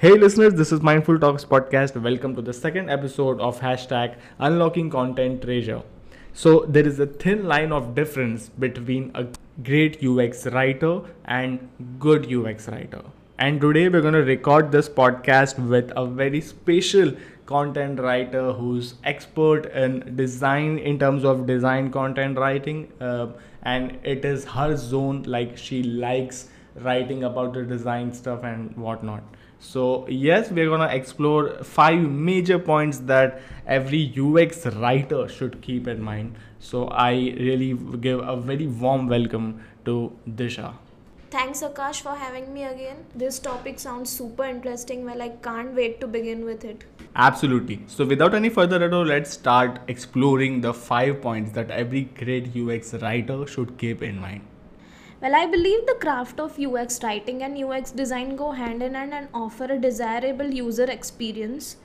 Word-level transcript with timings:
Hey 0.00 0.12
listeners, 0.16 0.54
this 0.54 0.70
is 0.70 0.80
Mindful 0.80 1.18
Talks 1.18 1.44
podcast. 1.44 2.00
Welcome 2.00 2.36
to 2.36 2.40
the 2.40 2.52
second 2.52 2.88
episode 2.88 3.40
of 3.40 3.60
hashtag 3.60 4.14
Unlocking 4.38 4.90
Content 4.90 5.42
Treasure. 5.42 5.82
So 6.32 6.64
there 6.68 6.86
is 6.86 7.00
a 7.00 7.06
thin 7.06 7.48
line 7.48 7.72
of 7.72 7.96
difference 7.96 8.48
between 8.48 9.10
a 9.16 9.26
great 9.64 9.98
UX 10.00 10.46
writer 10.46 11.00
and 11.24 11.68
good 11.98 12.32
UX 12.32 12.68
writer. 12.68 13.02
And 13.40 13.60
today 13.60 13.88
we're 13.88 14.00
going 14.00 14.14
to 14.14 14.22
record 14.22 14.70
this 14.70 14.88
podcast 14.88 15.58
with 15.58 15.90
a 15.96 16.06
very 16.06 16.42
special 16.42 17.12
content 17.46 17.98
writer 17.98 18.52
who's 18.52 18.94
expert 19.02 19.66
in 19.72 20.14
design 20.14 20.78
in 20.78 21.00
terms 21.00 21.24
of 21.24 21.44
design 21.44 21.90
content 21.90 22.38
writing 22.38 22.92
uh, 23.00 23.26
and 23.62 23.98
it 24.04 24.24
is 24.24 24.44
her 24.44 24.76
zone 24.76 25.24
like 25.24 25.58
she 25.58 25.82
likes 25.82 26.50
writing 26.76 27.24
about 27.24 27.52
the 27.52 27.64
design 27.64 28.12
stuff 28.12 28.44
and 28.44 28.76
whatnot 28.76 29.24
so 29.60 30.06
yes 30.08 30.50
we're 30.50 30.68
gonna 30.68 30.86
explore 30.86 31.62
five 31.64 32.00
major 32.00 32.58
points 32.58 32.98
that 33.00 33.40
every 33.66 34.12
ux 34.16 34.66
writer 34.76 35.28
should 35.28 35.60
keep 35.60 35.88
in 35.88 36.00
mind 36.00 36.34
so 36.60 36.86
i 36.88 37.12
really 37.48 37.72
give 38.00 38.20
a 38.20 38.36
very 38.36 38.66
warm 38.66 39.08
welcome 39.08 39.60
to 39.84 40.12
disha 40.28 40.72
Thanks 41.30 41.60
Akash 41.60 42.00
for 42.00 42.14
having 42.14 42.54
me 42.54 42.64
again. 42.64 43.04
This 43.14 43.38
topic 43.38 43.78
sounds 43.78 44.08
super 44.08 44.44
interesting. 44.44 45.04
Well, 45.04 45.20
I 45.20 45.28
can't 45.28 45.74
wait 45.74 46.00
to 46.00 46.06
begin 46.06 46.46
with 46.46 46.64
it. 46.64 46.84
Absolutely. 47.14 47.82
So, 47.86 48.06
without 48.06 48.34
any 48.34 48.48
further 48.48 48.82
ado, 48.82 49.04
let's 49.04 49.30
start 49.30 49.78
exploring 49.88 50.62
the 50.62 50.72
five 50.72 51.20
points 51.20 51.52
that 51.52 51.70
every 51.70 52.04
great 52.04 52.56
UX 52.56 52.94
writer 52.94 53.46
should 53.46 53.76
keep 53.76 54.02
in 54.02 54.18
mind. 54.18 54.40
Well, 55.20 55.34
I 55.34 55.46
believe 55.46 55.84
the 55.84 55.96
craft 56.00 56.38
of 56.38 56.60
UX 56.60 57.02
writing 57.02 57.42
and 57.42 57.58
UX 57.58 57.90
design 57.90 58.36
go 58.36 58.52
hand 58.52 58.84
in 58.84 58.94
hand 58.94 59.12
and 59.12 59.26
offer 59.34 59.64
a 59.64 59.76
desirable 59.76 60.46
user 60.46 60.84
experience. 60.84 61.76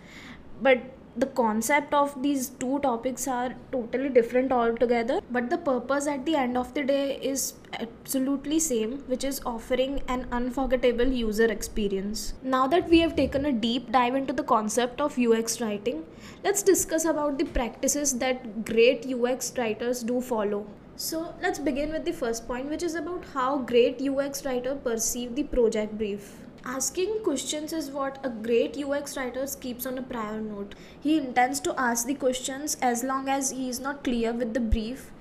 But 0.61 0.83
the 1.15 1.25
concept 1.25 1.95
of 1.95 2.21
these 2.21 2.49
two 2.49 2.77
topics 2.81 3.27
are 3.27 3.55
totally 3.71 4.09
different 4.09 4.51
altogether. 4.51 5.19
But 5.31 5.49
the 5.49 5.57
purpose 5.57 6.05
at 6.05 6.27
the 6.27 6.35
end 6.35 6.59
of 6.59 6.75
the 6.75 6.83
day 6.83 7.17
is 7.23 7.55
absolutely 7.79 8.59
same 8.59 8.99
which 9.07 9.23
is 9.23 9.41
offering 9.47 10.03
an 10.07 10.27
unforgettable 10.31 11.07
user 11.07 11.45
experience. 11.45 12.35
Now 12.43 12.67
that 12.67 12.87
we 12.87 12.99
have 12.99 13.15
taken 13.15 13.47
a 13.47 13.51
deep 13.51 13.91
dive 13.91 14.13
into 14.13 14.33
the 14.33 14.43
concept 14.43 15.01
of 15.01 15.17
ux 15.17 15.59
writing 15.59 16.05
let's 16.43 16.61
discuss 16.61 17.05
about 17.05 17.39
the 17.39 17.45
practices 17.45 18.19
that 18.19 18.63
great 18.63 19.07
ux 19.11 19.57
writers 19.57 20.03
do 20.03 20.21
follow 20.21 20.65
so 20.95 21.33
let's 21.41 21.59
begin 21.59 21.91
with 21.91 22.05
the 22.05 22.13
first 22.13 22.47
point, 22.47 22.69
which 22.69 22.83
is 22.83 22.95
about 22.95 23.25
how 23.33 23.57
great 23.57 24.01
UX 24.01 24.45
writer 24.45 24.75
perceive 24.75 25.35
the 25.35 25.43
project 25.43 25.97
brief. 25.97 26.39
Asking 26.65 27.19
questions 27.23 27.73
is 27.73 27.89
what 27.89 28.19
a 28.23 28.29
great 28.29 28.77
UX 28.77 29.17
writer 29.17 29.45
keeps 29.59 29.85
on 29.85 29.97
a 29.97 30.03
prior 30.03 30.39
note. 30.39 30.75
He 31.01 31.17
intends 31.17 31.59
to 31.61 31.73
ask 31.77 32.05
the 32.05 32.13
questions 32.13 32.77
as 32.81 33.03
long 33.03 33.27
as 33.27 33.51
he 33.51 33.67
is 33.67 33.79
not 33.79 34.03
clear 34.03 34.31
with 34.31 34.53
the 34.53 34.59
brief. 34.59 35.11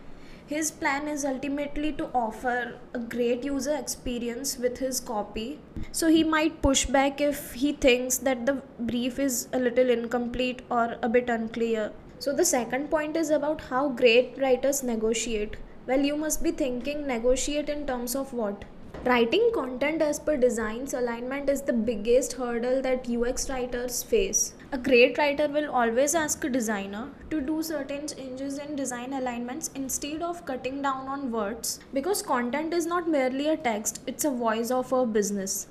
His 0.47 0.71
plan 0.71 1.09
is 1.09 1.25
ultimately 1.25 1.93
to 1.93 2.11
offer 2.15 2.79
a 2.93 2.99
great 2.99 3.43
user 3.43 3.75
experience 3.75 4.59
with 4.59 4.79
his 4.79 5.01
copy. 5.01 5.59
So 5.91 6.09
he 6.09 6.23
might 6.23 6.61
push 6.61 6.85
back 6.85 7.21
if 7.21 7.55
he 7.55 7.73
thinks 7.73 8.19
that 8.19 8.45
the 8.45 8.63
brief 8.79 9.19
is 9.19 9.49
a 9.53 9.59
little 9.59 9.89
incomplete 9.89 10.61
or 10.71 10.97
a 11.03 11.09
bit 11.09 11.31
unclear. 11.31 11.93
So 12.23 12.33
the 12.33 12.45
second 12.45 12.89
point 12.89 13.17
is 13.17 13.31
about 13.31 13.63
how 13.63 13.89
great 13.89 14.39
writers 14.39 14.85
negotiate. 14.85 15.57
Well, 15.89 15.99
you 15.99 16.17
must 16.17 16.41
be 16.41 16.53
thinking 16.53 17.05
negotiate 17.05 17.69
in 17.69 17.85
terms 17.85 18.15
of 18.15 18.33
what? 18.33 18.65
Writing 19.05 19.51
content 19.53 20.01
as 20.01 20.21
per 20.21 20.37
designs 20.37 20.95
alignment 20.95 21.51
is 21.51 21.63
the 21.63 21.73
biggest 21.73 22.35
hurdle 22.35 22.81
that 22.83 23.11
UX 23.11 23.51
writers 23.51 24.05
face. 24.05 24.55
A 24.71 24.79
great 24.79 25.19
writer 25.19 25.49
will 25.49 25.69
always 25.73 26.15
ask 26.15 26.45
a 26.45 26.49
designer 26.49 27.11
to 27.31 27.41
do 27.41 27.61
certain 27.61 28.07
changes 28.07 28.59
in 28.59 28.77
design 28.77 29.15
alignments 29.15 29.71
instead 29.75 30.23
of 30.23 30.47
cutting 30.47 30.81
down 30.81 31.09
on 31.09 31.33
words 31.33 31.81
because 31.93 32.23
content 32.23 32.73
is 32.73 32.87
not 32.87 33.09
merely 33.09 33.49
a 33.49 33.57
text, 33.57 34.01
it's 34.07 34.25
a 34.25 34.31
voice 34.31 34.71
of 34.71 34.93
a 34.93 35.05
business. 35.05 35.67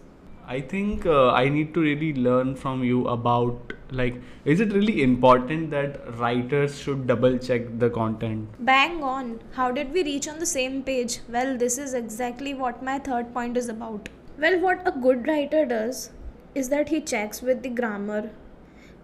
I 0.51 0.59
think 0.59 1.06
uh, 1.06 1.31
I 1.31 1.47
need 1.47 1.73
to 1.75 1.79
really 1.79 2.13
learn 2.13 2.56
from 2.56 2.84
you 2.84 3.07
about 3.07 3.72
like 3.89 4.16
is 4.44 4.59
it 4.59 4.73
really 4.73 5.01
important 5.01 5.69
that 5.72 6.17
writers 6.17 6.78
should 6.78 7.07
double 7.07 7.38
check 7.38 7.69
the 7.79 7.89
content? 7.89 8.50
Bang 8.59 9.01
on. 9.01 9.40
How 9.53 9.72
did 9.72 9.94
we 9.94 10.03
reach 10.03 10.28
on 10.28 10.40
the 10.40 10.45
same 10.45 10.84
page? 10.84 11.19
Well, 11.29 11.57
this 11.57 11.78
is 11.78 11.94
exactly 11.94 12.53
what 12.53 12.84
my 12.84 13.00
third 13.00 13.34
point 13.34 13.56
is 13.56 13.69
about. 13.69 14.09
Well, 14.38 14.59
what 14.59 14.85
a 14.85 14.91
good 14.91 15.25
writer 15.25 15.66
does 15.66 16.09
is 16.53 16.67
that 16.67 16.90
he 16.90 17.00
checks 17.00 17.41
with 17.41 17.63
the 17.63 17.69
grammar, 17.69 18.31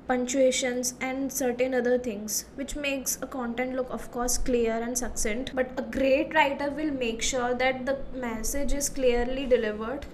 punctuations 0.05 0.95
and 0.99 1.31
certain 1.31 1.73
other 1.73 1.97
things 1.97 2.43
which 2.55 2.75
makes 2.75 3.17
a 3.21 3.27
content 3.27 3.73
look 3.73 3.89
of 3.89 4.11
course 4.11 4.37
clear 4.37 4.75
and 4.83 4.97
succinct 4.97 5.51
but 5.53 5.71
a 5.77 5.81
great 5.97 6.33
writer 6.33 6.69
will 6.71 6.91
make 6.91 7.21
sure 7.21 7.53
that 7.53 7.85
the 7.85 7.97
message 8.13 8.71
is 8.73 8.87
clearly 8.87 9.45
delivered 9.45 10.05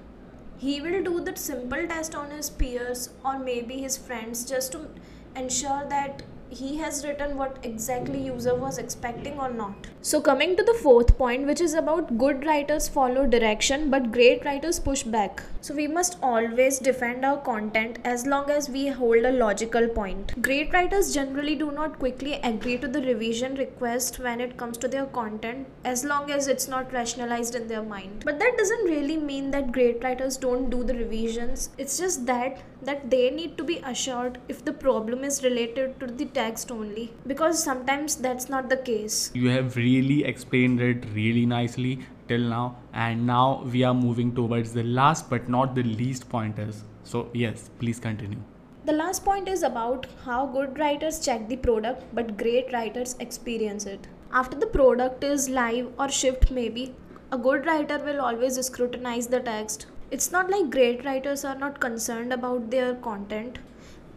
he 0.57 0.81
will 0.81 1.03
do 1.03 1.19
that 1.21 1.37
simple 1.37 1.87
test 1.87 2.15
on 2.15 2.31
his 2.31 2.49
peers 2.49 3.09
or 3.23 3.37
maybe 3.39 3.77
his 3.79 3.97
friends 3.97 4.45
just 4.45 4.71
to 4.71 4.87
ensure 5.35 5.85
that 5.89 6.23
he 6.53 6.77
has 6.77 7.03
written 7.05 7.35
what 7.37 7.57
exactly 7.63 8.19
user 8.21 8.55
was 8.55 8.77
expecting 8.77 9.39
or 9.39 9.49
not. 9.49 9.87
So 10.01 10.21
coming 10.21 10.55
to 10.57 10.63
the 10.63 10.77
fourth 10.81 11.17
point 11.17 11.47
which 11.47 11.61
is 11.61 11.73
about 11.73 12.17
good 12.17 12.45
writers 12.45 12.87
follow 12.87 13.25
direction 13.25 13.89
but 13.89 14.11
great 14.11 14.45
writers 14.45 14.79
push 14.79 15.03
back. 15.03 15.41
So 15.61 15.73
we 15.73 15.87
must 15.87 16.17
always 16.21 16.79
defend 16.79 17.25
our 17.25 17.37
content 17.37 17.99
as 18.03 18.25
long 18.27 18.49
as 18.49 18.69
we 18.69 18.87
hold 18.87 19.25
a 19.25 19.31
logical 19.31 19.87
point. 19.87 20.33
Great 20.41 20.73
writers 20.73 21.13
generally 21.13 21.55
do 21.55 21.71
not 21.71 21.97
quickly 21.99 22.33
agree 22.43 22.77
to 22.77 22.87
the 22.87 23.01
revision 23.01 23.55
request 23.55 24.19
when 24.19 24.41
it 24.41 24.57
comes 24.57 24.77
to 24.79 24.87
their 24.87 25.05
content 25.05 25.67
as 25.85 26.03
long 26.03 26.29
as 26.31 26.47
it's 26.47 26.67
not 26.67 26.93
rationalized 26.93 27.55
in 27.55 27.67
their 27.67 27.83
mind. 27.83 28.23
But 28.25 28.39
that 28.39 28.57
doesn't 28.57 28.85
really 28.85 29.17
mean 29.17 29.51
that 29.51 29.71
great 29.71 30.03
writers 30.03 30.37
don't 30.37 30.69
do 30.69 30.83
the 30.83 30.93
revisions. 30.93 31.69
It's 31.77 31.97
just 31.97 32.25
that 32.25 32.61
that 32.83 33.09
they 33.09 33.29
need 33.29 33.57
to 33.57 33.63
be 33.63 33.77
assured 33.85 34.39
if 34.49 34.63
the 34.65 34.73
problem 34.73 35.23
is 35.23 35.43
related 35.43 35.99
to 35.99 36.07
the 36.07 36.25
text 36.43 36.71
only. 36.71 37.11
Because 37.27 37.63
sometimes 37.63 38.15
that's 38.15 38.49
not 38.49 38.69
the 38.69 38.77
case. 38.77 39.31
You 39.33 39.49
have 39.49 39.75
really 39.75 40.23
explained 40.23 40.81
it 40.81 41.05
really 41.13 41.45
nicely 41.45 41.99
till 42.27 42.49
now. 42.55 42.77
And 42.93 43.27
now 43.27 43.63
we 43.63 43.83
are 43.83 43.93
moving 43.93 44.33
towards 44.33 44.73
the 44.73 44.83
last 44.83 45.29
but 45.29 45.49
not 45.49 45.75
the 45.75 45.83
least 45.83 46.29
pointers 46.29 46.83
so 47.03 47.29
yes 47.33 47.69
please 47.79 47.99
continue. 47.99 48.41
The 48.85 48.93
last 48.93 49.23
point 49.23 49.47
is 49.47 49.63
about 49.63 50.07
how 50.25 50.45
good 50.45 50.77
writers 50.79 51.19
check 51.25 51.47
the 51.47 51.57
product 51.57 52.03
but 52.13 52.37
great 52.37 52.71
writers 52.73 53.15
experience 53.19 53.85
it. 53.85 54.07
After 54.31 54.57
the 54.57 54.67
product 54.67 55.23
is 55.23 55.49
live 55.49 55.91
or 55.99 56.09
shipped 56.09 56.51
maybe 56.51 56.95
a 57.31 57.37
good 57.37 57.65
writer 57.65 57.97
will 57.99 58.21
always 58.21 58.63
scrutinize 58.65 59.27
the 59.27 59.39
text. 59.39 59.87
It's 60.11 60.31
not 60.31 60.49
like 60.49 60.69
great 60.69 61.05
writers 61.05 61.43
are 61.43 61.55
not 61.55 61.79
concerned 61.79 62.33
about 62.33 62.69
their 62.71 62.95
content 62.95 63.59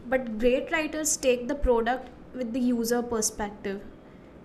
but 0.09 0.39
great 0.39 0.71
writers 0.71 1.17
take 1.17 1.49
the 1.49 1.55
product 1.55 2.09
with 2.37 2.53
the 2.53 2.61
user 2.61 3.03
perspective. 3.03 3.81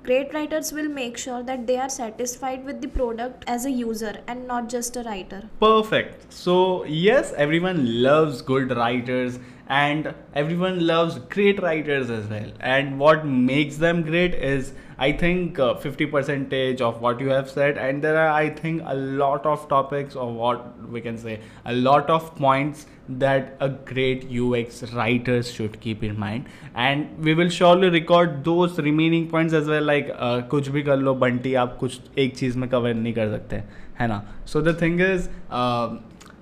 Great 0.03 0.33
writers 0.33 0.73
will 0.73 0.89
make 0.89 1.15
sure 1.15 1.43
that 1.43 1.67
they 1.67 1.77
are 1.77 1.87
satisfied 1.87 2.65
with 2.65 2.81
the 2.81 2.87
product 2.87 3.43
as 3.45 3.65
a 3.65 3.71
user 3.71 4.13
and 4.27 4.47
not 4.47 4.67
just 4.67 4.97
a 4.97 5.03
writer. 5.03 5.47
Perfect. 5.59 6.33
So 6.33 6.83
yes 6.85 7.33
everyone 7.37 8.01
loves 8.01 8.41
good 8.41 8.75
writers 8.75 9.37
and 9.70 10.14
everyone 10.34 10.86
loves 10.86 11.18
great 11.18 11.60
writers 11.60 12.08
as 12.08 12.26
well 12.28 12.50
and 12.60 12.98
what 12.98 13.26
makes 13.26 13.76
them 13.78 14.02
great 14.02 14.34
is 14.34 14.72
i 14.98 15.10
think 15.10 15.58
uh, 15.58 15.74
50 15.74 16.06
percentage 16.06 16.80
of 16.80 17.00
what 17.00 17.20
you 17.20 17.28
have 17.28 17.50
said 17.50 17.76
and 17.76 18.02
there 18.02 18.16
are 18.16 18.28
i 18.28 18.48
think 18.48 18.80
a 18.86 18.94
lot 18.94 19.44
of 19.44 19.68
topics 19.68 20.14
or 20.14 20.32
what 20.32 20.88
we 20.88 21.00
can 21.00 21.18
say 21.18 21.40
a 21.64 21.72
lot 21.72 22.08
of 22.08 22.34
points 22.36 22.86
that 23.08 23.56
a 23.60 23.68
great 23.68 24.24
ux 24.30 24.82
writers 24.94 25.50
should 25.52 25.80
keep 25.80 26.02
in 26.04 26.18
mind 26.18 26.46
and 26.74 27.18
we 27.18 27.34
will 27.34 27.48
surely 27.48 27.90
record 27.90 28.44
those 28.44 28.78
remaining 28.78 29.28
points 29.28 29.52
as 29.52 29.66
well 29.66 29.82
like 29.82 30.08
uh, 30.18 30.40
कुछ 30.50 30.68
भी 30.68 30.82
कर 30.82 30.96
लो 30.96 31.14
बंटी 31.14 31.54
आप 31.64 31.76
कुछ 31.80 32.00
एक 32.18 32.36
चीज़ 32.36 32.58
में 32.58 32.68
cover 32.70 32.94
नहीं 32.94 33.14
कर 33.14 33.30
सकते 33.32 33.62
है 34.00 34.08
ना 34.08 34.22
so 34.46 34.62
the 34.62 34.80
thing 34.80 35.00
is 35.00 35.28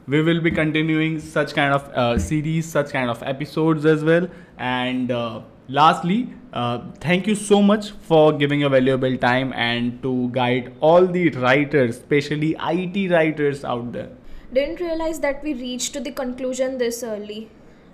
we 0.10 0.22
will 0.22 0.42
be 0.42 0.52
continuing 0.52 1.20
such 1.20 1.54
kind 1.54 1.74
of 1.74 1.88
uh, 1.94 2.18
series 2.18 2.66
such 2.66 2.92
kind 2.92 3.10
of 3.10 3.22
episodes 3.24 3.86
as 3.86 4.04
well. 4.04 4.28
And 4.58 5.12
uh, 5.12 5.42
lastly 5.68 6.34
uh, 6.52 6.80
thank 7.00 7.28
you 7.28 7.36
so 7.36 7.62
much 7.62 7.92
for 7.92 8.34
giving 8.34 8.62
your 8.62 8.72
valuable 8.72 9.18
time 9.18 9.54
and 9.54 10.02
to 10.02 10.30
guide 10.30 10.74
all 10.80 11.06
the 11.06 11.30
writers 11.30 11.98
especially 11.98 12.56
it 12.60 13.12
writers 13.12 13.64
out 13.64 13.92
there. 13.92 14.10
Didn't 14.52 14.80
realize 14.80 15.20
that 15.20 15.44
we 15.44 15.54
reached 15.54 15.94
to 15.94 16.00
the 16.00 16.12
conclusion 16.12 16.80
this 16.80 17.04
early. 17.04 17.52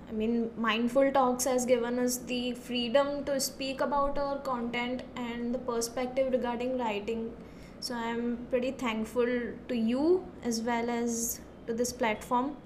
I 0.08 0.12
mean, 0.12 0.50
Mindful 0.56 1.10
Talks 1.12 1.44
has 1.44 1.66
given 1.66 1.98
us 1.98 2.16
the 2.16 2.52
freedom 2.52 3.24
to 3.24 3.38
speak 3.40 3.80
about 3.80 4.16
our 4.16 4.38
content 4.38 5.02
and 5.16 5.54
the 5.54 5.58
perspective 5.58 6.32
regarding 6.32 6.78
writing. 6.78 7.32
So 7.80 7.94
I'm 7.94 8.46
pretty 8.48 8.70
thankful 8.70 9.26
to 9.68 9.76
you 9.76 10.24
as 10.44 10.62
well 10.62 10.88
as 10.88 11.40
to 11.66 11.74
this 11.74 11.92
platform. 11.92 12.56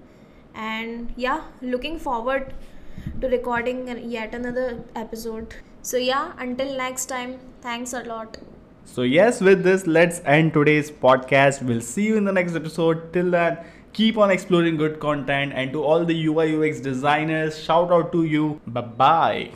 And 0.53 1.13
yeah 1.15 1.43
looking 1.61 1.97
forward 1.97 2.53
to 3.21 3.27
recording 3.27 3.87
yet 4.11 4.35
another 4.35 4.83
episode. 4.95 5.55
So 5.81 5.97
yeah 5.97 6.33
until 6.37 6.75
next 6.77 7.05
time 7.05 7.39
thanks 7.61 7.93
a 7.93 8.03
lot. 8.03 8.37
So 8.85 9.03
yes 9.03 9.41
with 9.41 9.63
this 9.63 9.87
let's 9.87 10.21
end 10.25 10.53
today's 10.53 10.91
podcast. 10.91 11.61
We'll 11.61 11.81
see 11.81 12.07
you 12.07 12.17
in 12.17 12.25
the 12.25 12.33
next 12.33 12.55
episode. 12.55 13.13
Till 13.13 13.31
then 13.31 13.59
keep 13.93 14.17
on 14.17 14.29
exploring 14.29 14.77
good 14.77 14.99
content. 14.99 15.53
And 15.55 15.71
to 15.73 15.83
all 15.83 16.05
the 16.05 16.25
ui 16.25 16.69
ux 16.69 16.79
designers 16.79 17.57
shout 17.57 17.91
out 17.91 18.11
to 18.11 18.25
you. 18.25 18.59
Bye 18.67 18.81
bye 18.81 19.51